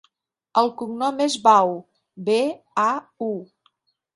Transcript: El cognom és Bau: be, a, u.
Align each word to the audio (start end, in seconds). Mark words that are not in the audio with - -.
El 0.61 0.69
cognom 0.79 1.21
és 1.27 1.35
Bau: 1.47 1.75
be, 2.31 2.39
a, 2.87 2.89
u. 3.31 3.31